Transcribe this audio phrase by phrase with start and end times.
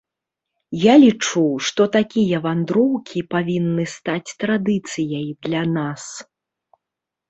[0.83, 6.03] Я лічу, што такія вандроўкі павінны стаць традыцыяй для нас.